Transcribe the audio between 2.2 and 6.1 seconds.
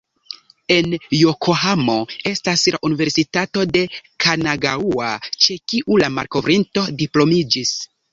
estas la Universitato de Kanagaŭa, ĉe kiu la